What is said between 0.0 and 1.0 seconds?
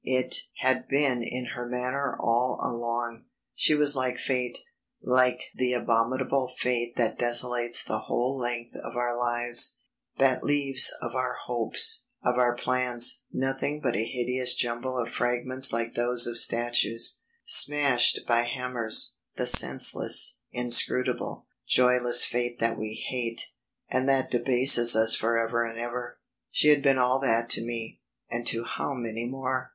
It had